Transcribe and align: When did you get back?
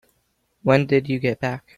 When 0.63 0.87
did 0.87 1.09
you 1.09 1.19
get 1.19 1.39
back? 1.41 1.63